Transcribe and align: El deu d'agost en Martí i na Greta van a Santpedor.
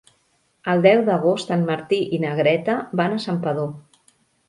El 0.73 0.81
deu 0.85 1.01
d'agost 1.09 1.53
en 1.57 1.67
Martí 1.69 2.01
i 2.19 2.23
na 2.25 2.35
Greta 2.43 2.81
van 3.03 3.15
a 3.19 3.25
Santpedor. 3.29 3.73